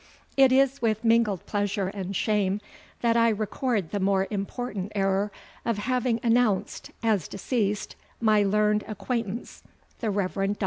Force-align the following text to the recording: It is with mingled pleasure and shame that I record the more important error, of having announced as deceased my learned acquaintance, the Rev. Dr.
It 0.35 0.51
is 0.51 0.81
with 0.81 1.03
mingled 1.05 1.45
pleasure 1.45 1.89
and 1.89 2.15
shame 2.15 2.59
that 3.01 3.15
I 3.15 3.29
record 3.29 3.91
the 3.91 3.99
more 3.99 4.25
important 4.31 4.91
error, 4.95 5.31
of 5.63 5.77
having 5.77 6.19
announced 6.23 6.89
as 7.03 7.27
deceased 7.27 7.95
my 8.19 8.41
learned 8.41 8.83
acquaintance, 8.87 9.61
the 9.99 10.09
Rev. 10.09 10.33
Dr. 10.33 10.55